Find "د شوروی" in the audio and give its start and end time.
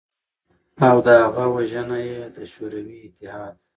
2.35-2.97